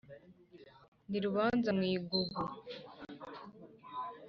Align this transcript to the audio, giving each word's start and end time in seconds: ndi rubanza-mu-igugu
ndi 1.07 1.17
rubanza-mu-igugu 1.25 2.39